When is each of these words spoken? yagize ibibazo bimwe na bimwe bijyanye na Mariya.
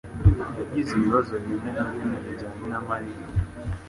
yagize 0.59 0.89
ibibazo 0.93 1.33
bimwe 1.43 1.69
na 1.75 1.83
bimwe 1.95 2.17
bijyanye 2.25 2.65
na 2.71 2.79
Mariya. 2.87 3.21